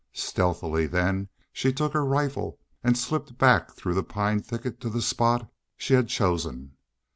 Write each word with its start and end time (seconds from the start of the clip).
Stealthily 0.13 0.87
then 0.87 1.29
she 1.53 1.71
took 1.71 1.93
her 1.93 2.03
rifle 2.03 2.57
and 2.83 2.97
slipped 2.97 3.37
back 3.37 3.73
through 3.73 3.93
the 3.93 4.01
pine 4.03 4.41
thicket 4.41 4.79
to 4.81 4.89
the 4.89 4.99
spot 4.99 5.47
she 5.77 5.93
had 5.93 6.07
chosen. 6.07 6.75